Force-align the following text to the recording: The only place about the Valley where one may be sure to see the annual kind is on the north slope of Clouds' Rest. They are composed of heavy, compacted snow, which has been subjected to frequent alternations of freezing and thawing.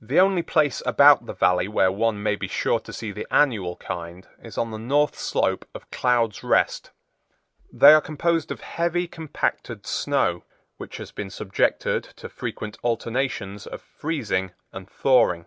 The 0.00 0.18
only 0.18 0.42
place 0.42 0.82
about 0.84 1.26
the 1.26 1.32
Valley 1.32 1.68
where 1.68 1.92
one 1.92 2.20
may 2.20 2.34
be 2.34 2.48
sure 2.48 2.80
to 2.80 2.92
see 2.92 3.12
the 3.12 3.24
annual 3.30 3.76
kind 3.76 4.26
is 4.42 4.58
on 4.58 4.72
the 4.72 4.80
north 4.80 5.16
slope 5.16 5.64
of 5.76 5.88
Clouds' 5.92 6.42
Rest. 6.42 6.90
They 7.72 7.92
are 7.92 8.00
composed 8.00 8.50
of 8.50 8.62
heavy, 8.62 9.06
compacted 9.06 9.86
snow, 9.86 10.42
which 10.76 10.96
has 10.96 11.12
been 11.12 11.30
subjected 11.30 12.02
to 12.16 12.28
frequent 12.28 12.78
alternations 12.82 13.64
of 13.64 13.80
freezing 13.80 14.50
and 14.72 14.90
thawing. 14.90 15.46